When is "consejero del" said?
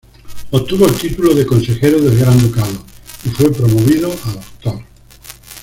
1.45-2.17